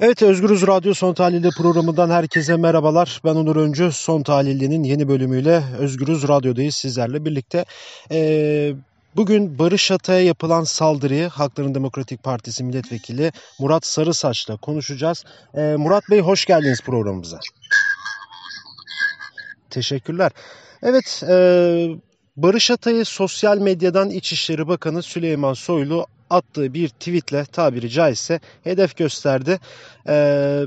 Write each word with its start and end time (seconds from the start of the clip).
Evet 0.00 0.22
Özgürüz 0.22 0.66
Radyo 0.66 0.94
Son 0.94 1.14
Tahlil'de 1.14 1.48
programından 1.50 2.10
herkese 2.10 2.56
merhabalar. 2.56 3.20
Ben 3.24 3.34
Onur 3.34 3.56
Öncü. 3.56 3.92
Son 3.92 4.22
Tahlil'inin 4.22 4.84
yeni 4.84 5.08
bölümüyle 5.08 5.62
Özgürüz 5.78 6.28
Radyo'dayız 6.28 6.74
sizlerle 6.74 7.24
birlikte. 7.24 7.64
Ee, 8.10 8.74
bugün 9.16 9.58
Barış 9.58 9.90
Atay'a 9.90 10.20
yapılan 10.20 10.64
saldırıyı 10.64 11.28
Halkların 11.28 11.74
Demokratik 11.74 12.22
Partisi 12.22 12.64
Milletvekili 12.64 13.32
Murat 13.58 13.86
Sarısaç'la 13.86 14.56
konuşacağız. 14.56 15.24
Ee, 15.54 15.60
Murat 15.78 16.04
Bey 16.10 16.20
hoş 16.20 16.44
geldiniz 16.44 16.80
programımıza. 16.80 17.38
Teşekkürler. 19.70 20.32
Evet, 20.82 21.22
e, 21.28 21.36
Barış 22.36 22.70
Atay'ı 22.70 23.04
sosyal 23.04 23.58
medyadan 23.58 24.10
İçişleri 24.10 24.68
Bakanı 24.68 25.02
Süleyman 25.02 25.54
Soylu 25.54 26.06
attığı 26.30 26.74
bir 26.74 26.88
tweetle 26.88 27.44
tabiri 27.44 27.90
caizse 27.90 28.40
hedef 28.64 28.96
gösterdi. 28.96 29.60
Ee, 30.08 30.64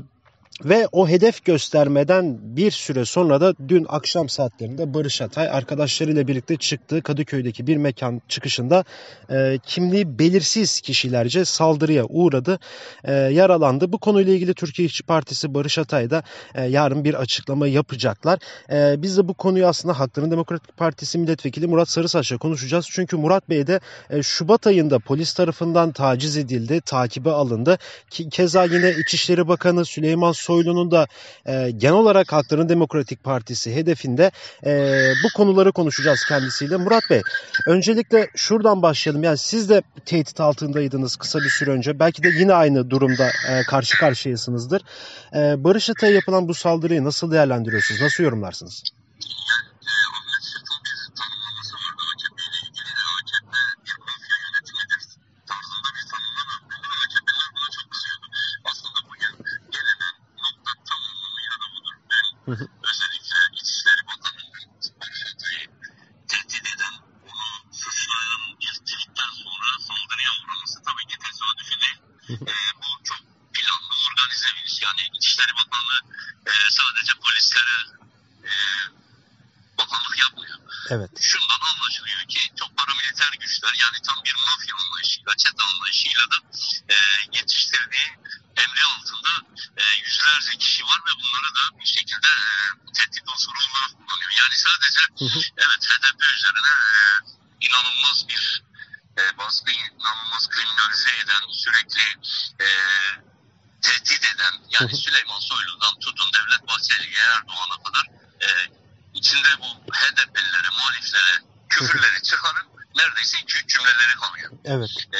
ve 0.64 0.88
o 0.92 1.08
hedef 1.08 1.44
göstermeden 1.44 2.38
bir 2.56 2.70
süre 2.70 3.04
sonra 3.04 3.40
da 3.40 3.54
dün 3.68 3.86
akşam 3.88 4.28
saatlerinde 4.28 4.94
Barış 4.94 5.22
Atay 5.22 5.48
arkadaşlarıyla 5.48 6.28
birlikte 6.28 6.56
çıktığı 6.56 7.02
Kadıköy'deki 7.02 7.66
bir 7.66 7.76
mekan 7.76 8.22
çıkışında 8.28 8.84
e, 9.30 9.58
kimliği 9.66 10.18
belirsiz 10.18 10.80
kişilerce 10.80 11.44
saldırıya 11.44 12.04
uğradı, 12.04 12.58
e, 13.04 13.12
yaralandı. 13.12 13.92
Bu 13.92 13.98
konuyla 13.98 14.32
ilgili 14.32 14.54
Türkiye 14.54 14.86
İşçi 14.86 15.02
Partisi 15.02 15.54
Barış 15.54 15.78
Atay 15.78 16.10
da 16.10 16.22
e, 16.54 16.64
yarın 16.64 17.04
bir 17.04 17.14
açıklama 17.14 17.66
yapacaklar. 17.66 18.38
E, 18.70 19.02
biz 19.02 19.18
de 19.18 19.28
bu 19.28 19.34
konuyu 19.34 19.66
aslında 19.66 19.98
Halkların 19.98 20.30
Demokratik 20.30 20.76
Partisi 20.76 21.18
Milletvekili 21.18 21.66
Murat 21.66 21.88
Sarısaç'la 21.88 22.38
konuşacağız. 22.38 22.86
Çünkü 22.90 23.16
Murat 23.16 23.48
Bey 23.48 23.66
de 23.66 23.80
e, 24.10 24.22
Şubat 24.22 24.66
ayında 24.66 24.98
polis 24.98 25.34
tarafından 25.34 25.92
taciz 25.92 26.36
edildi, 26.36 26.80
takibe 26.80 27.30
alındı. 27.30 27.78
Ki, 28.10 28.28
keza 28.28 28.64
yine 28.64 28.90
İçişleri 28.90 29.48
Bakanı 29.48 29.84
Süleyman 29.84 30.32
Soylu'nun 30.50 30.90
da 30.90 31.06
e, 31.46 31.70
genel 31.70 31.94
olarak 31.94 32.32
Halkların 32.32 32.68
Demokratik 32.68 33.24
Partisi 33.24 33.74
hedefinde 33.74 34.30
e, 34.66 34.70
bu 35.24 35.36
konuları 35.36 35.72
konuşacağız 35.72 36.24
kendisiyle. 36.28 36.76
Murat 36.76 37.02
Bey, 37.10 37.22
öncelikle 37.66 38.28
şuradan 38.36 38.82
başlayalım. 38.82 39.22
Yani 39.22 39.38
siz 39.38 39.68
de 39.68 39.82
tehdit 40.04 40.40
altındaydınız 40.40 41.16
kısa 41.16 41.38
bir 41.38 41.50
süre 41.50 41.70
önce. 41.70 41.98
Belki 41.98 42.22
de 42.22 42.28
yine 42.28 42.54
aynı 42.54 42.90
durumda 42.90 43.28
e, 43.28 43.62
karşı 43.62 43.98
karşıyasınızdır. 43.98 44.82
E, 45.34 45.64
Barış 45.64 45.90
Atay'a 45.90 46.14
yapılan 46.14 46.48
bu 46.48 46.54
saldırıyı 46.54 47.04
nasıl 47.04 47.32
değerlendiriyorsunuz? 47.32 48.00
Nasıl 48.00 48.24
yorumlarsınız? 48.24 48.82
Hı 62.50 62.56
hı. 62.56 62.66
Özellikle 62.90 63.36
İçişleri 63.60 64.02
Bakanı'nın 64.10 64.52
tehdit 66.28 66.66
eden, 66.74 66.94
onu 67.30 67.46
suçlayan 67.72 68.42
bir 68.60 68.74
tweetten 68.86 69.32
sonra 69.44 69.68
saldırıya 69.88 70.30
uğraması 70.40 70.82
tabii 70.82 71.06
ki 71.10 71.16
tesadüfi 71.24 71.76
değil. 71.82 71.98
e, 72.52 72.56
bu 72.80 72.88
çok 73.04 73.22
planlı, 73.54 73.94
organize 74.06 74.48
bir 74.56 74.64
iş. 74.70 74.82
Yani 74.82 75.02
İçişleri 75.16 75.52
Bakanlığı 75.60 76.00
e, 76.46 76.52
sadece 76.78 77.12
polislere 77.24 77.78
e, 78.50 78.52
bakanlık 79.78 80.16
yapmıyor. 80.24 80.58
Evet. 80.94 81.10
Şundan 81.20 81.60
anlaşılıyor 81.70 82.22
ki 82.28 82.40
çok 82.60 82.70
paramiliter 82.78 83.32
güçler 83.40 83.74
yani 83.84 83.98
tam 84.06 84.18
bir 84.24 84.34
mafya 84.46 84.74
anlayışıyla, 84.76 85.36
çete 85.36 85.62
anlayışıyla 85.70 86.24
da 86.32 86.38
e, 86.94 86.96
yetiştirdiği 87.38 88.08
emri 88.62 88.82
altında 88.94 89.32
e, 89.76 89.82
yüzlerce 90.04 90.58
kişi 90.58 90.84
var 90.84 91.00
ve 91.06 91.12
bunları 91.20 91.50
da 91.58 91.80
bir 91.80 91.90
şekilde 91.96 92.30
e, 92.88 92.92
tehdit 92.96 93.24
unsuru 93.32 93.58
olarak 93.70 93.92
kullanıyor. 93.98 94.32
Yani 94.40 94.56
sadece 94.66 95.00
evet 95.64 95.82
HDP 95.90 96.20
üzerine 96.36 96.72
e, 96.84 97.66
inanılmaz 97.66 98.28
bir 98.28 98.62
e, 99.18 99.38
baskı, 99.38 99.70
inanılmaz 99.70 100.48
kriminalize 100.48 101.10
eden, 101.22 101.42
sürekli 101.52 102.04
e, 102.64 102.68
tehdit 103.82 104.24
eden 104.34 104.54
yani 104.70 104.96
Süleyman 104.96 105.40
Soylu'dan 105.40 105.98
tutun 106.00 106.32
Devlet 106.32 106.68
Bahçeli'ye 106.68 107.22
Erdoğan'a 107.22 107.82
içinde 109.30 109.52
bu 109.62 109.68
HDP'lilere, 109.92 110.70
muhaliflere 110.78 111.34
küfürleri 111.68 112.22
çıkarın 112.22 112.66
neredeyse 112.96 113.38
2-3 113.38 113.66
cümleleri 113.66 114.14
kalıyor. 114.22 114.50
Evet. 114.64 114.90
E, 115.12 115.18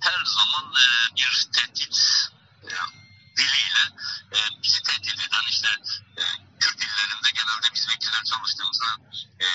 her 0.00 0.20
zaman 0.36 0.64
e, 0.82 0.84
bir 1.16 1.48
tehdit 1.52 1.96
e, 2.64 2.72
diliyle 3.36 3.84
e, 4.34 4.38
bizi 4.62 4.82
tehdit 4.82 5.18
eden 5.26 5.46
işte 5.50 5.68
e, 6.20 6.22
Kürt 6.60 6.78
illerinde 6.86 7.30
genelde 7.38 7.66
biz 7.74 7.88
vekiller 7.88 8.24
çalıştığımızda 8.24 8.86
e, 9.44 9.46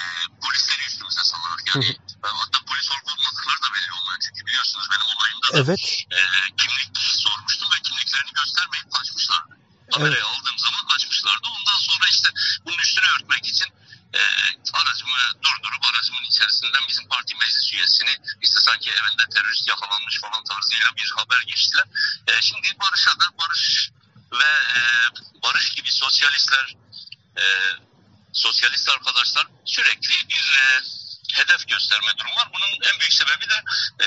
polisleri 0.42 0.82
üstümüze 0.88 1.24
salarak 1.24 1.62
yani 1.68 1.90
e, 2.26 2.28
hatta 2.42 2.60
polis 2.70 2.92
olup 2.92 3.08
olmadıkları 3.08 3.62
da 3.64 3.70
belli 3.76 3.92
olmuyor 3.98 4.20
çünkü 4.26 4.46
biliyorsunuz 4.46 4.88
benim 4.92 5.08
olayımda 5.16 5.48
da 5.48 5.60
Evet. 5.62 5.80
e, 6.12 6.20
kimlik 6.58 6.98
sormuştum 6.98 7.70
ve 7.74 7.82
kimliklerini 7.82 8.34
göstermeyip 8.40 8.92
kaçmışlardı. 8.94 9.54
Kamerayı 9.94 10.26
aldığım 10.26 10.58
zaman 10.58 10.88
kaçmışlardı. 10.88 11.48
Ondan 11.58 11.80
sonra 11.88 12.06
işte 12.10 12.30
bunun 12.66 12.78
üstüne 12.78 13.06
örtmek 13.16 13.48
için 13.48 13.70
e, 14.14 14.22
aracımı 14.74 15.22
durdurup 15.44 15.86
aracımın 15.90 16.24
içerisinden 16.24 16.84
bizim 16.90 17.08
parti 17.08 17.36
meclis 17.36 17.74
üyesini 17.74 18.14
işte 18.42 18.60
sanki 18.60 18.90
evinde 18.90 19.26
terörist 19.34 19.59
yakalanmış 19.70 20.20
falan 20.22 20.44
tarzıyla 20.44 20.96
bir 20.98 21.14
haber 21.18 21.42
geçtiler. 21.48 21.86
E, 22.28 22.42
şimdi 22.42 22.68
Barış'a 22.80 23.12
da 23.12 23.26
Barış 23.40 23.92
ve 24.32 24.52
e, 24.78 24.82
Barış 25.44 25.70
gibi 25.76 25.92
sosyalistler 25.92 26.76
e, 27.38 27.44
sosyalist 28.34 28.90
arkadaşlar 28.90 29.48
sürekli 29.66 30.30
bir 30.30 30.60
e, 30.60 30.82
hedef 31.34 31.68
gösterme 31.68 32.12
durum 32.18 32.36
var. 32.38 32.50
Bunun 32.54 32.92
en 32.94 33.00
büyük 33.00 33.14
sebebi 33.14 33.50
de 33.50 33.64
e, 34.04 34.06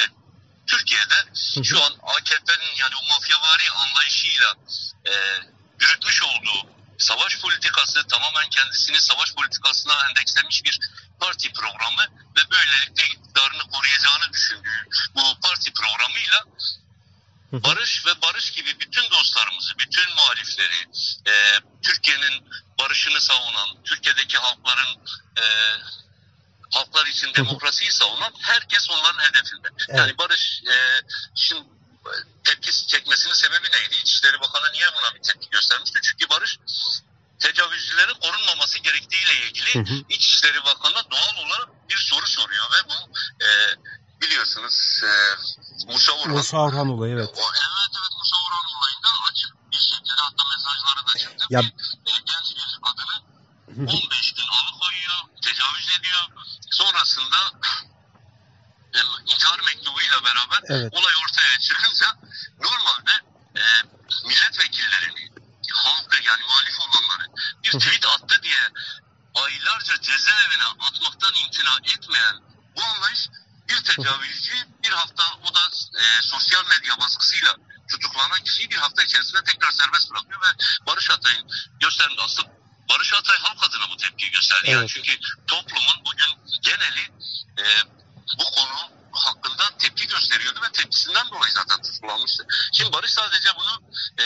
Türkiye'de 0.67 1.19
şu 1.65 1.85
an 1.85 1.93
AKP'nin 2.03 2.75
yani 2.77 2.95
o 3.03 3.09
mafyavari 3.09 3.71
anlayışıyla 3.71 4.55
e, 5.07 5.13
yürütmüş 5.81 6.23
olduğu 6.23 6.73
savaş 6.99 7.41
politikası 7.41 8.07
tamamen 8.07 8.51
kendisini 8.51 9.01
savaş 9.01 9.35
politikasına 9.35 10.09
endekslemiş 10.09 10.65
bir 10.65 10.79
parti 11.21 11.53
programı 11.53 12.03
ve 12.37 12.51
böylelikle 12.51 13.05
iktidarını 13.05 13.63
koruyacağını 13.71 14.33
düşündüğü 14.33 14.89
bu 15.15 15.41
parti 15.41 15.73
programıyla 15.73 16.45
barış 17.53 18.07
ve 18.07 18.23
barış 18.23 18.51
gibi 18.51 18.81
bütün 18.81 19.11
dostlarımızı, 19.11 19.79
bütün 19.79 20.15
muhalifleri, 20.15 20.89
e, 21.27 21.61
Türkiye'nin 21.83 22.45
barışını 22.79 23.21
savunan, 23.21 23.69
Türkiye'deki 23.85 24.39
halkların 24.39 24.99
e, 25.39 25.45
halklar 26.71 27.07
için 27.07 27.35
demokrasiyi 27.35 27.91
savunan 27.91 28.33
herkes 28.41 28.91
onların 28.91 29.25
hedefinde. 29.25 29.69
Evet. 29.89 29.99
Yani 29.99 30.19
barış 30.19 30.63
e, 30.71 30.77
şimdi 31.35 31.63
tepki 32.45 32.87
çekmesinin 32.87 33.35
sebebi 33.35 33.71
neydi? 33.73 33.97
İçişleri 33.97 34.41
Bakanı 34.41 34.73
niye 34.73 34.87
buna 34.95 35.15
bir 35.15 35.23
tepki 35.23 35.51
göstermişti? 35.51 36.01
Çünkü 36.03 36.31
barış 36.31 36.59
tecavüzcülerin 37.39 38.15
korunmaması 38.15 38.79
gerektiğiyle 38.79 39.47
ilgili 39.47 39.75
Hı 39.75 39.79
hı. 39.79 40.05
İçişleri 40.09 40.65
Bakanı'na 40.65 41.11
doğal 41.11 41.47
olarak 41.47 41.69
bir 41.91 41.97
soru 41.97 42.27
soruyor 42.27 42.65
ve 42.73 42.89
bu 42.89 43.13
e, 43.45 43.49
biliyorsunuz 44.21 45.01
e, 45.05 45.13
Musa 46.33 46.59
Orhan 46.59 46.89
olayı 46.89 47.15
evet. 47.15 47.29
o, 47.37 47.41
evet 47.41 47.93
evet 47.99 48.13
Musa 48.19 48.37
Orhan 48.47 48.67
olayında 48.79 49.09
açık 49.31 49.51
bir 49.73 49.77
şekilde 49.77 50.13
hatta 50.17 50.43
mesajları 50.57 51.07
da 51.09 51.19
çıktı. 51.19 51.45
Ya- 51.51 51.61
Bir, 51.61 51.67
e, 52.13 52.13
genç 52.31 52.57
bir 52.57 52.79
kadını 52.87 53.17
15 53.91 54.33
gün 54.33 54.47
alıkoyuyor, 54.59 55.21
tecavüz 55.45 55.89
ediyor. 55.99 56.25
Sonrasında 56.71 57.37
e, 58.95 58.99
intihar 59.33 59.61
mektubuyla 59.61 60.25
beraber 60.25 60.61
Evet. 60.69 60.93
olay 60.95 61.13
ortaya 61.25 61.59
çıkınca 61.61 62.07
normalde 62.61 63.13
e, 63.57 63.63
milletvekillerini, 64.29 65.31
halkı 65.73 66.17
yani 66.25 66.43
muhalif 66.49 66.77
olanları 66.81 67.27
bir 67.65 67.71
tweet 67.71 68.07
attı 68.07 68.43
diye 68.43 68.61
aylarca 69.35 70.01
cezaevine 70.01 70.65
atmaktan 70.65 71.33
imtina 71.45 71.77
etmeyen 71.95 72.37
bu 72.77 72.81
anlayış 72.85 73.29
bir 73.69 73.85
tecavüzcü 73.85 74.53
bir 74.83 74.91
hafta 74.91 75.25
o 75.43 75.55
da 75.55 75.61
e, 76.01 76.23
sosyal 76.23 76.65
medya 76.67 76.99
baskısıyla 77.01 77.57
tutuklanan 77.91 78.45
kişiyi 78.45 78.71
bir 78.71 78.77
hafta 78.77 79.03
içerisinde 79.03 79.45
tekrar 79.45 79.73
serbest 79.73 80.11
bırakıyor 80.11 80.41
ve 80.41 80.47
Barış 80.87 81.11
Atay'ın 81.11 81.49
gösterdiği 81.81 82.11
aslında 82.25 82.49
Barış 82.91 83.13
Atay 83.13 83.39
halk 83.39 83.63
adına 83.63 83.91
bu 83.91 83.97
tepkiyi 83.97 84.31
gösterdi. 84.31 84.71
Yani 84.71 84.81
Evet. 84.81 84.91
çünkü 84.95 85.19
toplumun 85.47 86.05
bugün 86.05 86.61
geneli 86.63 87.03
e, 87.59 87.65
bu 88.39 88.45
konu 88.45 88.91
hakkında 89.13 89.79
tepki 89.79 90.07
gösteriyordu 90.09 90.61
ve 90.69 90.73
tepkisinden 90.73 91.31
dolayı 91.31 91.53
zaten 91.53 91.83
tutuklanmıştı. 91.83 92.47
Şimdi 92.73 92.93
Barış 92.93 93.11
sadece 93.11 93.49
bunu 93.57 93.83
e, 94.19 94.25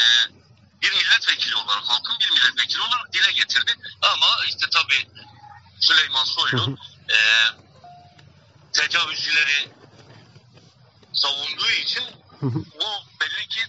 bir 0.82 0.93
milletvekili 0.93 1.56
olarak, 1.56 1.82
halkın 1.84 2.19
bir 2.20 2.31
milletvekili 2.31 2.81
olarak 2.81 3.12
dile 3.12 3.32
getirdi. 3.32 3.72
Ama 4.02 4.26
işte 4.48 4.66
tabii 4.70 5.08
Süleyman 5.81 6.25
Soylu 6.25 6.78
e, 7.10 7.19
tecavüzcüleri 8.72 9.69
savunduğu 11.12 11.70
için 11.70 12.04
bu 12.81 13.20
belli 13.20 13.48
ki 13.48 13.60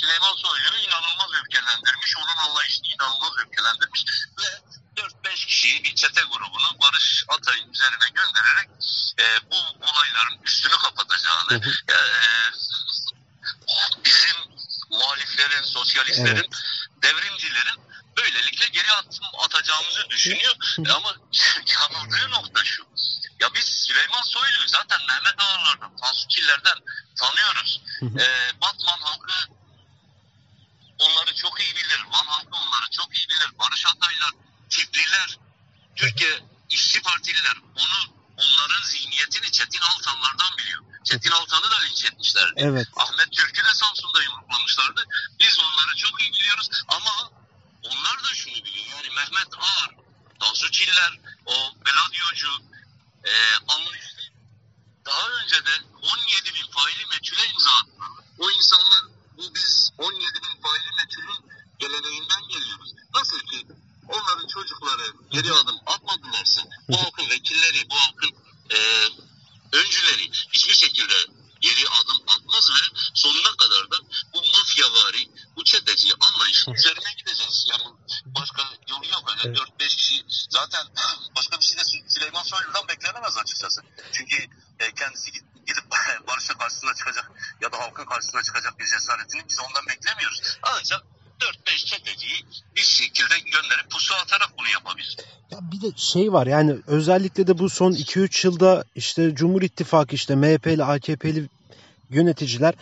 Süleyman 0.00 0.36
Soylu'yu 0.36 0.82
inanılmaz 0.86 1.30
öfkelendirmiş. 1.42 2.16
Onun 2.16 2.36
anlayışını 2.48 2.86
inanılmaz 2.86 3.32
öfkelendirmiş. 3.38 4.04
Ve 4.38 4.48
4-5 4.96 5.46
kişiyi 5.46 5.84
bir 5.84 5.94
çete 5.94 6.20
grubunu 6.20 6.80
Barış 6.80 7.24
Atay'ın 7.28 7.72
üzerine 7.72 8.08
göndererek 8.14 8.70
e, 9.18 9.24
bu 9.50 9.56
olayların 9.56 10.42
üstünü 10.44 10.72
kapatacağını 10.72 11.60
e, 11.88 11.96
bizim 14.04 14.36
muhaliflerin, 14.90 15.62
sosyalistlerin 15.62 16.36
evet. 16.36 16.45
Etmişlerdi. 42.40 42.76
Evet. 42.76 42.88
Ahmet 42.96 43.32
Türk'ü 43.32 43.64
de 43.64 43.74
Samsun'da 43.74 44.22
yumruklamışlardı. 44.22 45.04
Biz 45.40 45.58
onları 45.58 45.96
çok 45.96 46.20
iyi 46.20 46.32
biliyoruz 46.32 46.70
ama 46.88 47.30
onlar 47.84 48.24
da 48.24 48.34
şunu 48.34 48.54
biliyor. 48.54 48.86
Yani 48.86 49.08
Mehmet 49.08 49.54
Ağar, 49.58 49.90
Tansu 50.40 50.70
Çiller, 50.70 51.20
o 51.46 51.54
Gladiocu, 51.84 52.50
e, 53.24 53.32
anlayışlı 53.68 54.16
daha 55.06 55.28
önce 55.28 55.66
de 55.66 55.70
17 56.02 56.54
bin 56.54 56.70
faili 56.70 57.06
meçhule 57.06 57.46
imza 57.52 57.70
attılar. 57.80 58.10
O 58.38 58.50
insanlar 58.50 59.02
bu 59.36 59.54
biz 59.54 59.90
17 59.98 60.20
bin 60.22 60.62
faili 60.62 60.90
meçhulün 60.96 61.50
geleneğinden 61.78 62.48
geliyoruz. 62.48 62.92
Nasıl 63.14 63.40
ki 63.40 63.66
onların 64.08 64.46
çocukları 64.46 65.12
geri 65.30 65.52
adım 65.52 65.78
atmadılarsa 65.86 66.62
bu 66.88 66.96
halkın 67.02 67.30
vekilleri, 67.30 67.90
bu 67.90 67.94
halkın 67.94 68.30
e, 68.70 68.78
öncüleri 69.72 70.30
hiçbir 70.52 70.74
şekilde 70.74 71.14
geri 71.60 71.88
adım 71.88 72.18
atmaz 72.26 72.70
ve 72.70 72.98
sonuna 73.14 73.56
kadar 73.56 73.90
da 73.90 73.96
bu 74.34 74.38
mafyavari, 74.38 75.28
bu 75.56 75.64
çeteci 75.64 76.08
anlayışın 76.20 76.72
üzerine 76.72 77.12
gideceğiz. 77.18 77.66
Yani 77.70 77.84
başka 78.26 78.62
yolu 78.88 79.06
yok 79.06 79.24
öyle 79.30 79.40
Evet. 79.44 79.58
4-5 79.80 79.96
kişi 79.96 80.24
zaten 80.60 80.84
başka 81.36 81.58
bir 81.60 81.64
şey 81.64 81.78
de 81.78 81.82
Sü- 81.82 82.08
Süleyman 82.08 82.42
Soylu'dan 82.42 82.88
beklenemez 82.88 83.36
açıkçası. 83.36 83.80
Çünkü 84.12 84.36
e, 84.80 84.84
kendisi 85.00 85.32
gidip 85.66 85.84
barışa 86.28 86.54
karşısına 86.58 86.94
çıkacak 86.94 87.30
ya 87.60 87.72
da 87.72 87.78
halkın 87.78 88.04
karşısına 88.04 88.42
çıkacak 88.42 88.78
bir 88.78 88.86
cesaretini 88.86 89.42
biz 89.48 89.58
ondan 89.60 89.86
beklemiyoruz. 89.88 90.58
Ancak 90.62 91.02
4-5 91.40 91.86
çeteciyi 91.86 92.46
bir 92.76 92.80
şekilde 92.80 93.38
gönderip 93.38 93.90
pusu 93.90 94.14
atarak 94.14 94.58
bunu 94.58 94.68
yapabilir. 94.68 95.16
Ya 95.50 95.58
bir 95.72 95.80
de 95.80 95.96
şey 95.96 96.32
var 96.32 96.46
yani 96.46 96.76
özellikle 96.86 97.46
de 97.46 97.58
bu 97.58 97.70
son 97.70 97.92
2-3 97.92 98.46
yılda 98.46 98.84
işte 98.94 99.34
Cumhur 99.34 99.62
İttifakı 99.62 100.14
işte 100.14 100.34
MHP'li 100.34 100.84
AKP'li 100.84 101.48
yöneticiler 102.10 102.74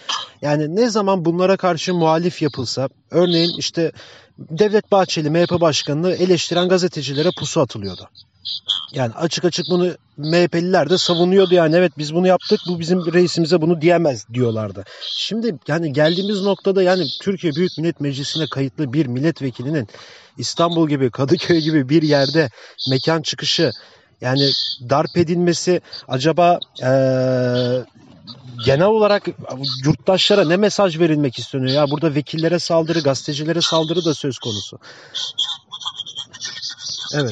yani 0.43 0.77
ne 0.77 0.91
zaman 0.91 1.25
bunlara 1.25 1.57
karşı 1.57 1.95
muhalif 1.95 2.43
yapılsa 2.43 2.89
örneğin 3.11 3.59
işte 3.59 3.93
Devlet 4.39 4.93
Bahçeli 4.93 5.31
MHP 5.31 5.61
başkanını 5.61 6.13
eleştiren 6.13 6.69
gazetecilere 6.69 7.29
pusu 7.39 7.61
atılıyordu. 7.61 8.09
Yani 8.93 9.13
açık 9.15 9.45
açık 9.45 9.67
bunu 9.71 9.91
MHP'liler 10.17 10.91
de 10.91 10.99
savunuyordu 10.99 11.55
yani 11.55 11.77
evet 11.77 11.93
biz 11.99 12.15
bunu 12.15 12.27
yaptık 12.27 12.61
bu 12.69 12.81
bizim 12.81 13.13
reisimize 13.13 13.61
bunu 13.61 13.81
diyemez 13.81 14.27
diyorlardı. 14.35 14.85
Şimdi 15.01 15.55
yani 15.69 15.93
geldiğimiz 15.93 16.43
noktada 16.43 16.83
yani 16.83 17.07
Türkiye 17.23 17.53
Büyük 17.55 17.79
Millet 17.79 18.01
Meclisi'ne 18.01 18.47
kayıtlı 18.47 18.93
bir 18.93 19.07
milletvekilinin 19.07 19.89
İstanbul 20.39 20.89
gibi 20.89 21.11
Kadıköy 21.11 21.61
gibi 21.61 21.89
bir 21.89 22.03
yerde 22.03 22.51
mekan 22.91 23.23
çıkışı 23.23 23.71
yani 24.21 24.51
darp 24.91 25.17
edilmesi 25.17 25.81
acaba 26.09 26.59
eee, 26.81 27.85
genel 28.65 28.87
olarak 28.87 29.27
yurttaşlara 29.85 30.45
ne 30.45 30.57
mesaj 30.57 30.99
verilmek 30.99 31.39
isteniyor? 31.39 31.77
Ya 31.77 31.91
burada 31.91 32.15
vekillere 32.15 32.59
saldırı 32.59 33.01
gazetecilere 33.01 33.61
saldırı 33.61 34.05
da 34.05 34.15
söz 34.15 34.39
konusu. 34.39 34.79
Yani 37.13 37.31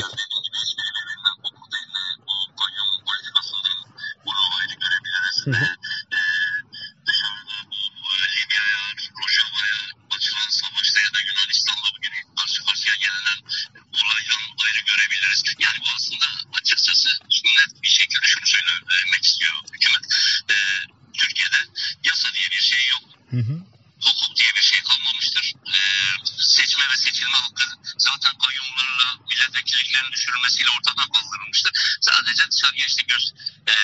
bu 5.46 5.52
tabii 5.52 5.81
Sadece 32.32 32.50
dışarıya 32.50 32.87
işte 32.87 33.02
göz, 33.02 33.34
e, 33.69 33.75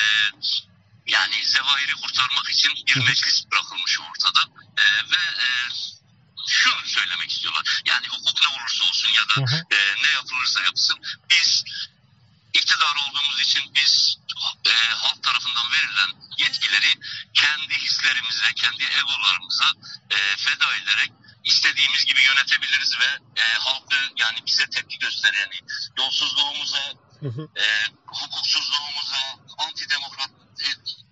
yani 1.06 1.47
zevahiri 1.47 1.93
kurtarmak 1.93 2.50
için 2.50 2.73
bir 2.87 2.97
meclis 2.97 3.45
bırakılmış 3.50 4.00
ortada. 4.00 4.41
Ee, 4.79 4.83
ve 5.11 5.43
e, 5.45 5.47
şunu 6.49 6.87
söylemek 6.87 7.31
istiyorlar. 7.31 7.83
Yani 7.87 8.06
hukuk 8.09 8.41
ne 8.43 8.49
olursa 8.49 8.85
olsun 8.85 9.09
ya 9.09 9.29
da 9.29 9.35
e, 9.77 9.79
ne 10.03 10.09
yapılırsa 10.09 10.62
yapsın 10.62 10.99
biz 11.31 11.65
iktidar 12.55 12.97
olduğumuz 12.97 13.41
için 13.41 13.75
biz 13.75 14.19
e, 14.67 14.75
halk 14.91 15.23
tarafından 15.23 15.73
verilen 15.73 16.11
yetkileri 16.39 16.95
kendi 17.35 17.75
hislerimize, 17.75 18.53
kendi 18.55 18.85
egolarımıza 18.85 19.73
e, 20.11 20.37
feda 20.37 20.77
ederek 20.77 21.12
istediğimiz 21.45 22.05
gibi 22.05 22.23
yönetebiliriz 22.23 22.99
ve 23.00 23.41
e, 23.43 23.45
halkı 23.59 23.97
yani 24.17 24.39
bize 24.47 24.71
tepki 24.71 24.99
göstereni, 24.99 25.61
yolsuzluğumuza. 25.99 27.08
E, 27.62 27.65
hukuksuzluğumuza, 28.06 29.23
antidemokrat 29.59 30.31
e, 30.61 30.67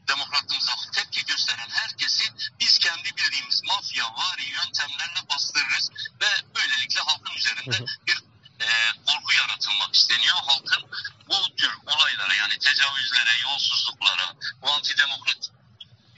demokratlığımıza 0.08 0.72
tepki 0.92 1.24
gösteren 1.26 1.68
herkesi 1.68 2.24
biz 2.60 2.78
kendi 2.78 3.16
bildiğimiz 3.16 3.62
mafya 3.64 4.04
vari 4.04 4.44
yöntemlerle 4.50 5.28
bastırırız 5.30 5.90
ve 6.20 6.26
böylelikle 6.56 7.00
halkın 7.00 7.34
üzerinde 7.34 7.84
bir 8.06 8.16
e, 8.60 8.66
korku 9.06 9.32
yaratılmak 9.32 9.94
isteniyor. 9.94 10.36
Halkın 10.36 10.82
bu 11.28 11.56
tür 11.56 11.72
olaylara 11.86 12.34
yani 12.34 12.58
tecavüzlere, 12.58 13.40
yolsuzluklara, 13.42 14.34
bu 14.62 14.70
antidemokrat 14.70 15.50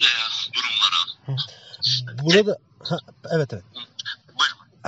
e, 0.00 0.08
durumlara 0.52 0.98
Burada 2.22 2.58
ha, 2.88 2.98
evet 3.30 3.52
evet. 3.52 3.64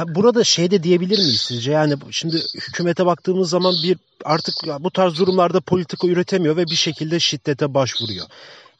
Burada 0.08 0.44
şey 0.44 0.70
de 0.70 0.82
diyebilir 0.82 1.18
miyiz 1.18 1.40
sizce? 1.40 1.72
Yani 1.72 1.94
şimdi 2.10 2.36
hükümete 2.54 3.06
baktığımız 3.06 3.50
zaman 3.50 3.74
bir 3.82 3.98
artık 4.24 4.54
bu 4.80 4.90
tarz 4.90 5.18
durumlarda 5.18 5.60
politika 5.60 6.08
üretemiyor 6.08 6.56
ve 6.56 6.66
bir 6.66 6.76
şekilde 6.76 7.20
şiddete 7.20 7.74
başvuruyor. 7.74 8.26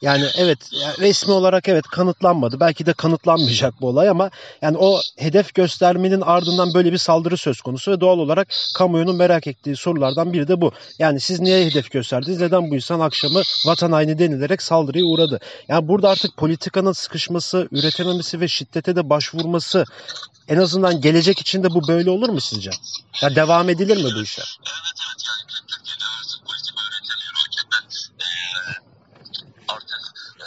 Yani 0.01 0.25
evet 0.37 0.59
resmi 0.99 1.33
olarak 1.33 1.69
evet 1.69 1.87
kanıtlanmadı. 1.87 2.59
Belki 2.59 2.85
de 2.85 2.93
kanıtlanmayacak 2.93 3.81
bu 3.81 3.87
olay 3.87 4.09
ama 4.09 4.29
yani 4.61 4.77
o 4.77 5.01
hedef 5.17 5.53
göstermenin 5.53 6.21
ardından 6.21 6.73
böyle 6.73 6.91
bir 6.91 6.97
saldırı 6.97 7.37
söz 7.37 7.61
konusu 7.61 7.91
ve 7.91 8.01
doğal 8.01 8.19
olarak 8.19 8.47
kamuoyunun 8.75 9.15
merak 9.15 9.47
ettiği 9.47 9.75
sorulardan 9.75 10.33
biri 10.33 10.47
de 10.47 10.61
bu. 10.61 10.71
Yani 10.99 11.19
siz 11.19 11.39
niye 11.39 11.65
hedef 11.65 11.91
gösterdiniz? 11.91 12.41
Neden 12.41 12.71
bu 12.71 12.75
insan 12.75 12.99
akşamı 12.99 13.41
vatan 13.67 13.91
haini 13.91 14.19
denilerek 14.19 14.61
saldırıya 14.61 15.05
uğradı? 15.05 15.39
Yani 15.67 15.87
burada 15.87 16.09
artık 16.09 16.37
politikanın 16.37 16.91
sıkışması, 16.91 17.67
üretememesi 17.71 18.39
ve 18.41 18.47
şiddete 18.47 18.95
de 18.95 19.09
başvurması 19.09 19.85
en 20.47 20.57
azından 20.57 21.01
gelecek 21.01 21.39
için 21.39 21.63
de 21.63 21.69
bu 21.69 21.87
böyle 21.87 22.09
olur 22.09 22.29
mu 22.29 22.41
sizce? 22.41 22.71
Ya 23.21 23.35
devam 23.35 23.69
edilir 23.69 23.97
mi 23.97 24.09
bu 24.15 24.21
işler? 24.23 24.57
Evet 24.59 24.97
evet 25.07 25.21
yani 25.27 25.63
Türkiye'de 25.67 26.05
artık 26.19 26.39
politika 26.45 26.81
üretemiyor 26.89 27.33
hakikaten. 27.43 27.83
Ee, 28.21 28.73
artık 29.67 30.01
e, 30.39 30.45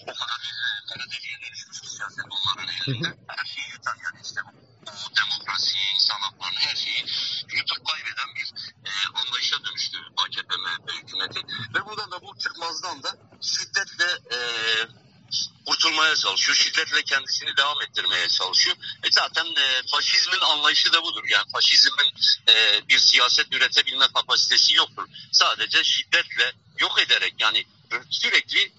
o 0.00 0.12
kadar 0.18 0.38
bir 0.44 0.54
e, 0.60 0.84
kara 0.88 1.04
deliğe 1.12 1.36
dönüşmüş 1.42 1.80
ki 1.80 1.88
siyaset 1.88 2.24
onların 2.36 2.73
Her 2.86 3.44
şeyi 3.44 3.68
yutan 3.72 3.96
yani 4.04 4.20
işte 4.24 4.40
bu 4.82 5.16
demokrasi, 5.16 5.76
insan 5.94 6.20
haklarını 6.20 6.58
her 6.58 6.76
şeyi 6.76 7.04
yutup 7.56 7.86
kaybeden 7.86 8.28
bir 8.36 8.48
e, 8.88 8.90
anlayışa 9.14 9.64
dönüştü 9.64 9.98
AKP 10.16 10.56
MHP 10.56 10.92
hükümeti. 11.02 11.40
Ve 11.74 11.86
buradan 11.86 12.10
da 12.10 12.22
bu 12.22 12.38
çıkmazdan 12.38 13.02
da 13.02 13.16
şiddetle 13.42 14.36
e, 14.36 14.38
kurtulmaya 15.66 16.16
çalışıyor. 16.16 16.56
Şiddetle 16.56 17.02
kendisini 17.02 17.56
devam 17.56 17.82
ettirmeye 17.82 18.28
çalışıyor. 18.28 18.76
E 19.02 19.10
zaten 19.10 19.46
e, 19.46 19.82
faşizmin 19.90 20.40
anlayışı 20.40 20.92
da 20.92 21.02
budur. 21.02 21.24
Yani 21.28 21.50
faşizmin 21.52 22.08
e, 22.48 22.88
bir 22.88 22.98
siyaset 22.98 23.54
üretebilme 23.54 24.06
kapasitesi 24.14 24.74
yoktur. 24.74 25.08
Sadece 25.32 25.84
şiddetle 25.84 26.52
yok 26.78 27.00
ederek 27.00 27.34
yani 27.38 27.66
sürekli 28.10 28.72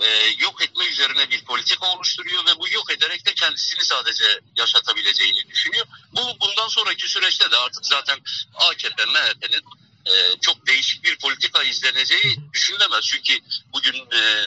e, 0.00 0.06
yok 0.38 0.62
etme 0.62 0.84
üzerine 0.84 1.30
bir 1.30 1.44
politika 1.44 1.86
oluşturuyor 1.86 2.46
ve 2.46 2.58
bu 2.58 2.68
yok 2.68 2.92
ederek 2.92 3.26
de 3.26 3.34
kendisini 3.34 3.84
sadece 3.84 4.40
yaşatabileceğini 4.56 5.48
düşünüyor. 5.48 5.86
Bu 6.12 6.20
bundan 6.40 6.68
sonraki 6.68 7.08
süreçte 7.08 7.50
de 7.50 7.56
artık 7.56 7.86
zaten 7.86 8.18
AKP, 8.54 9.04
MHP'nin 9.04 9.64
e, 10.06 10.40
çok 10.40 10.66
değişik 10.66 11.04
bir 11.04 11.18
politika 11.18 11.62
izleneceği 11.62 12.40
düşünülemez. 12.52 13.04
Çünkü 13.04 13.38
bugün 13.72 13.94
e, 13.94 14.46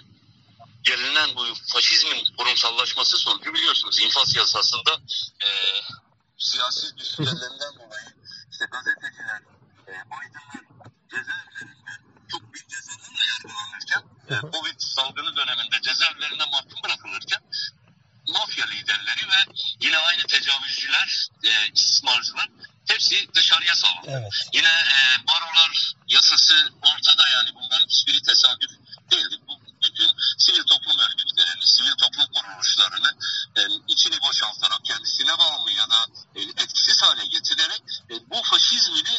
gelinen 0.83 1.35
bu 1.35 1.45
faşizmin 1.73 2.25
kurumsallaşması 2.37 3.17
sonucu 3.17 3.53
biliyorsunuz 3.53 4.01
infaz 4.01 4.35
yasasında 4.35 5.01
e, 5.43 5.47
siyasi 6.37 6.97
düşüncelerinden 6.97 7.73
dolayı 7.75 8.13
işte 8.51 8.65
gazeteciler, 8.71 9.41
e, 9.87 9.91
aydınlar 9.91 10.63
cezaevlerinde 11.11 11.91
çok 12.31 12.53
büyük 12.53 12.69
cezalarla 12.69 13.23
yargılanırken 13.31 13.59
e, 13.59 13.62
Covid 14.41 14.79
salgını 14.79 15.35
döneminde 15.35 15.81
cezaevlerine 15.81 16.45
mahkum 16.45 16.83
bırakılırken 16.83 17.41
mafya 18.27 18.65
liderleri 18.65 19.27
ve 19.27 19.53
yine 19.81 19.97
aynı 19.97 20.23
tecavüzcüler, 20.23 21.27
e, 21.43 21.49
istismarcılar 21.73 22.49
hepsi 22.87 23.33
dışarıya 23.33 23.75
salındı. 23.75 24.07
Evet. 24.07 24.31
Yine 24.53 24.67
e, 24.67 25.27
barolar 25.27 25.93
yasası 26.07 26.69
ortada 26.81 27.29
yani 27.29 27.49
bunların 27.55 27.87
hiçbiri 27.87 28.21
tesadüf 28.21 28.71
değildi. 29.11 29.35
Bu 29.47 29.59
bütün 29.83 30.09
sivil 30.37 30.63
toplum 30.63 30.99
örgütlerini, 30.99 31.65
sivil 31.67 31.91
toplum 31.91 32.25
kuruluşlarını 32.33 33.11
e, 33.55 33.61
içini 33.87 34.21
boşaltarak, 34.21 34.85
kendisine 34.85 35.37
bağımlı 35.37 35.71
ya 35.71 35.89
da 35.89 36.07
e, 36.35 36.41
etkisiz 36.41 37.01
hale 37.01 37.25
getirerek 37.25 37.81
e, 38.09 38.13
bu 38.29 38.43
faşizmi 38.43 39.05
de 39.05 39.17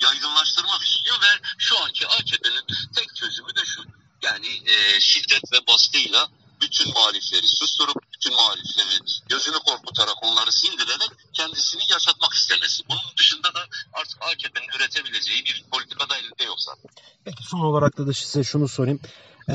yaygınlaştırmak 0.00 0.82
istiyor 0.82 1.22
ve 1.22 1.40
şu 1.58 1.84
anki 1.84 2.06
AKP'nin 2.06 2.66
tek 2.94 3.16
çözümü 3.16 3.56
de 3.56 3.64
şu. 3.64 3.84
Yani 4.22 4.62
e, 4.66 5.00
şiddet 5.00 5.52
ve 5.52 5.66
baskıyla 5.66 6.28
bütün 6.60 6.92
muhalifleri 6.92 7.48
susturup, 7.48 7.96
bütün 8.12 8.34
muhalifleri 8.34 8.98
gözünü 9.28 9.58
korkutarak 9.58 10.22
onları 10.22 10.52
sindirerek 10.52 11.10
kendisini 11.32 11.82
yaşatmak 11.90 12.34
istemesi. 12.34 12.82
Bunun 12.88 13.16
dışında 13.18 13.54
da 13.54 13.66
artık 13.92 14.22
AKP'nin 14.22 14.76
üretebileceği 14.76 15.44
bir 15.44 15.64
politika 15.70 16.08
da 16.08 16.16
elinde 16.16 16.44
yok 16.44 16.60
zaten. 16.60 16.90
Peki 17.24 17.44
son 17.44 17.53
olarak 17.64 17.98
da, 17.98 18.06
da 18.06 18.12
size 18.12 18.44
şunu 18.44 18.68
sorayım. 18.68 19.00
Ee, 19.48 19.54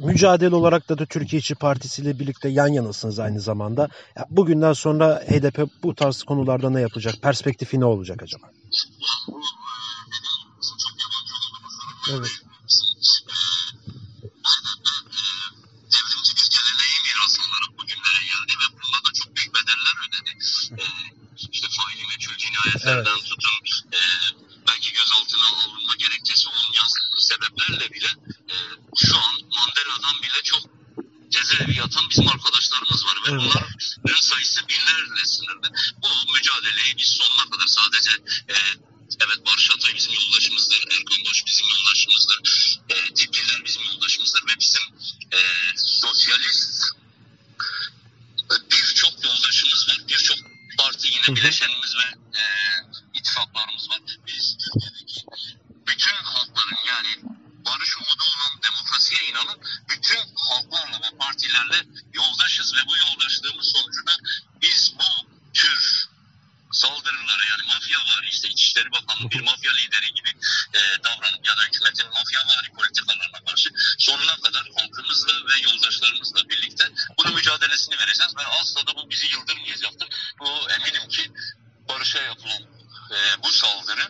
mücadele 0.00 0.54
olarak 0.54 0.88
da, 0.88 0.98
da 0.98 1.06
Türkiye 1.06 1.40
İşçi 1.40 1.54
Partisi 1.54 2.02
ile 2.02 2.18
birlikte 2.18 2.48
yan 2.48 2.68
yanasınız 2.68 3.18
aynı 3.18 3.40
zamanda. 3.40 3.88
Ya 4.16 4.26
bugünden 4.30 4.72
sonra 4.72 5.22
HDP 5.28 5.68
bu 5.82 5.94
tarz 5.94 6.22
konularda 6.22 6.70
ne 6.70 6.80
yapacak? 6.80 7.14
Perspektifi 7.22 7.80
ne 7.80 7.84
olacak 7.84 8.22
acaba? 8.22 8.46
E, 8.46 8.50
olduğumuz 9.30 9.56
Evet. 12.10 12.30
devrimci 15.94 16.32
bir 16.38 16.46
geleneği 16.56 16.98
miras 17.06 17.34
olarak 17.44 17.72
bugünlere 17.78 18.22
geldi 18.30 18.52
ve 18.60 18.66
bunda 18.78 18.98
da 19.06 19.10
çok 19.20 19.36
büyük 19.36 19.52
bedeller 19.54 19.96
ödedi. 20.06 20.32
Ee, 20.82 20.84
işte 21.52 21.68
faili 21.76 22.06
meçhul 22.06 22.36
cinayetlerden 22.36 23.18
tutun 23.28 23.56
e, 23.98 24.00
belki 24.68 24.92
gözaltına 24.92 25.46
alınma 25.64 25.94
gerekçesi 25.98 26.48
olmayan 26.48 26.88
sebeplerle 27.18 27.90
bile 27.94 28.10
e, 28.52 28.54
şu 28.96 29.16
an 29.16 29.34
Mandela'dan 29.56 30.16
bile 30.22 30.40
çok 30.42 30.62
cezaevi 31.30 31.76
yatan 31.78 32.04
bizim 32.10 32.28
arkadaşlarımız 32.28 33.06
var 33.06 33.16
ve 33.24 33.30
Evet. 33.30 33.40
bunların 34.04 34.20
sayısı 34.20 34.68
binlerle 34.68 35.24
sınırlı. 35.24 35.68
Bu 36.02 36.08
mücadeleyi 36.34 36.96
biz 36.98 37.08
sonuna 37.08 37.50
kadar 37.50 37.66
sadece 37.66 38.10
e, 38.48 38.56
evet 39.24 39.46
Barış 39.46 39.70
Atay 39.70 39.89
bizim 40.00 40.14
yoldaşımızdır, 40.14 40.82
Erkan 40.90 41.24
Baş 41.26 41.46
bizim 41.46 41.66
yoldaşımızdır, 41.68 42.40
e, 42.88 43.14
Tipliler 43.14 43.64
bizim 43.64 43.82
yoldaşımızdır 43.82 44.42
ve 44.42 44.60
bizim 44.60 44.82
e, 45.32 45.40
sosyalist 45.76 46.84
e, 48.50 48.54
birçok 48.70 49.24
yoldaşımız 49.24 49.88
var, 49.88 49.98
birçok 50.08 50.38
parti 50.78 51.08
yine 51.08 51.26
hı. 51.26 51.36
bileşenimiz 51.36 51.96
ve 51.96 52.38
e, 52.38 52.42
ittifaklarımız 53.14 53.90
var. 53.90 54.00
Biz 54.26 54.56
Türkiye'deki 54.58 55.24
bütün 55.86 56.16
halkların 56.24 56.86
yani 56.88 57.12
barış 57.66 57.96
umudu 57.96 58.24
olan 58.30 58.62
demokrasiye 58.62 59.30
inanan 59.30 59.58
bütün 59.88 60.20
halklarla 60.36 60.96
ve 60.96 61.18
partilerle 61.18 61.86
yoldaşız 62.12 62.74
ve 62.74 62.80
bu 62.86 62.96
yoldaşlığımız 62.96 63.72
sonucunda 63.72 64.12
biz 64.62 64.94
bu 64.94 65.26
tür 65.54 66.08
saldırılara 66.72 67.44
yani 67.50 67.62
mafya 67.66 67.98
var 67.98 68.28
işte 68.32 68.48
İçişleri 68.70 68.92
Bakanlığı 68.92 69.30
bir 69.30 69.40
mafya 69.40 69.72
lideri 69.72 70.14
gibi 70.14 70.28
e, 70.74 70.80
davranıp 71.04 71.46
ya 71.48 71.56
da 71.56 71.62
hükümetin 71.66 72.06
mafya 72.06 72.40
politikalarına 72.80 73.44
karşı 73.46 73.70
sonuna 73.98 74.36
kadar 74.36 74.64
halkımızla 74.76 75.32
ve 75.32 75.54
yoldaşlarımızla 75.62 76.48
birlikte 76.48 76.84
bunun 77.18 77.34
mücadelesini 77.34 77.98
vereceğiz. 77.98 78.36
Ve 78.36 78.46
asla 78.46 78.86
da 78.86 78.96
bu 78.96 79.10
bizi 79.10 79.26
yıldırmayacaktır. 79.26 80.08
Bu 80.40 80.70
eminim 80.70 81.08
ki 81.08 81.32
barışa 81.88 82.22
yapılan 82.22 82.62
e, 83.14 83.42
bu 83.42 83.52
saldırı 83.52 84.08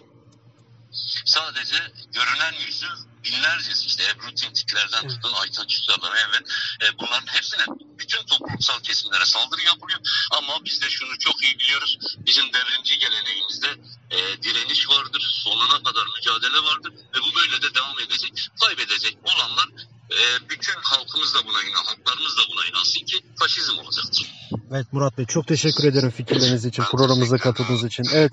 sadece 1.24 1.92
görünen 2.12 2.52
yüzü 2.52 2.88
binlerce 3.24 3.70
işte 3.86 4.04
Ebru 4.04 4.34
Tintiklerden 4.34 5.08
tutun 5.08 5.32
Aytaç 5.32 5.74
Üstad'a 5.74 6.18
evet 6.18 6.42
e, 6.82 6.98
bunların 6.98 7.26
hepsine 7.26 7.64
bütün 7.98 8.26
toplumsal 8.26 8.80
kesimlere 8.80 9.24
saldırı 9.24 9.62
yapılıyor 9.62 10.00
ama 10.30 10.64
biz 10.64 10.82
de 10.82 10.90
şunu 10.90 11.18
çok 11.18 11.42
iyi 11.42 11.58
biliyoruz 11.58 11.98
bizim 12.16 12.52
devrimci 12.52 12.98
geleneğimizde 12.98 13.68
e, 14.10 14.42
direniş 14.42 14.88
vardır 14.88 15.40
sonuna 15.44 15.82
kadar 15.82 16.06
mücadele 16.16 16.62
vardır 16.64 16.92
ve 16.92 17.18
bu 17.20 17.36
böyle 17.36 17.62
de 17.62 17.74
devam 17.74 17.98
edecek 17.98 18.50
kaybedecek 18.60 19.18
olanlar 19.24 19.68
e, 20.10 20.48
bütün 20.48 20.74
halkımız 20.82 21.34
da 21.34 21.46
buna 21.46 21.62
inan 21.62 21.84
halklarımız 21.84 22.36
da 22.36 22.42
buna 22.52 22.66
inansın 22.66 23.04
ki 23.06 23.20
faşizm 23.38 23.78
olacaktır. 23.78 24.26
Evet 24.70 24.79
Murat 24.92 25.18
Bey 25.18 25.26
çok 25.26 25.46
teşekkür 25.46 25.84
ederim 25.84 26.10
fikirleriniz 26.10 26.64
için, 26.64 26.82
programımıza 26.82 27.36
katıldığınız 27.36 27.84
için. 27.84 28.04
Evet. 28.14 28.32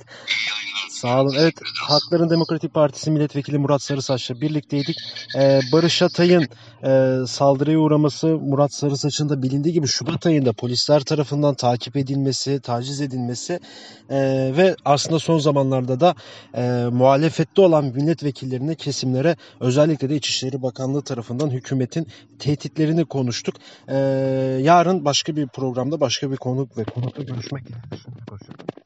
Sağ 1.01 1.21
olun. 1.21 1.35
Evet. 1.37 1.53
Hakların 1.87 2.29
Demokratik 2.29 2.73
Partisi 2.73 3.11
Milletvekili 3.11 3.57
Murat 3.57 3.81
Sarısaç'la 3.81 4.41
birlikteydik. 4.41 4.97
Ee, 5.37 5.59
Barış 5.71 6.01
Atay'ın 6.01 6.47
e, 6.83 7.15
saldırıya 7.27 7.79
uğraması 7.79 8.27
Murat 8.27 8.73
Sarısaç'ın 8.73 9.29
da 9.29 9.41
bilindiği 9.41 9.73
gibi 9.73 9.87
Şubat 9.87 10.25
ayında 10.25 10.53
polisler 10.53 11.01
tarafından 11.01 11.55
takip 11.55 11.97
edilmesi, 11.97 12.59
taciz 12.61 13.01
edilmesi 13.01 13.59
e, 14.09 14.17
ve 14.57 14.75
aslında 14.85 15.19
son 15.19 15.39
zamanlarda 15.39 15.99
da 15.99 16.15
e, 16.55 16.85
muhalefette 16.91 17.61
olan 17.61 17.85
milletvekillerine, 17.85 18.75
kesimlere 18.75 19.35
özellikle 19.59 20.09
de 20.09 20.15
İçişleri 20.15 20.61
Bakanlığı 20.61 21.03
tarafından 21.03 21.49
hükümetin 21.49 22.07
tehditlerini 22.39 23.05
konuştuk. 23.05 23.55
E, 23.87 23.97
yarın 24.61 25.05
başka 25.05 25.35
bir 25.35 25.47
programda 25.47 25.99
başka 25.99 26.31
bir 26.31 26.37
konuk 26.37 26.77
ve 26.77 26.83
konukla 26.83 27.23
görüşmek 27.23 27.63
üzere. 27.65 27.81